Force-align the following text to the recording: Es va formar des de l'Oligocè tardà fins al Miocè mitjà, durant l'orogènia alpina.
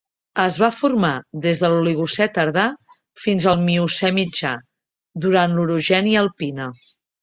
Es 0.43 0.55
va 0.61 0.69
formar 0.77 1.11
des 1.43 1.61
de 1.65 1.69
l'Oligocè 1.73 2.29
tardà 2.39 2.65
fins 3.27 3.49
al 3.55 3.63
Miocè 3.69 4.13
mitjà, 4.21 4.57
durant 5.29 5.59
l'orogènia 5.61 6.29
alpina. 6.29 6.73